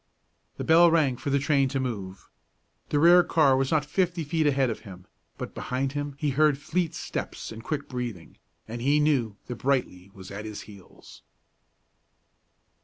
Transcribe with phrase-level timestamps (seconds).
[0.57, 2.27] The bell rang for the train to move.
[2.89, 5.05] The rear car was not fifty feet ahead of him;
[5.37, 10.09] but behind him he heard fleet steps and quick breathing, and he knew that Brightly
[10.15, 11.21] was at his heels.